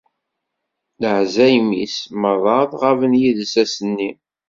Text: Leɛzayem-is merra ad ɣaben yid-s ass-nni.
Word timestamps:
Leɛzayem-is 1.01 1.95
merra 2.19 2.53
ad 2.63 2.71
ɣaben 2.81 3.13
yid-s 3.21 3.53
ass-nni. 3.63 4.11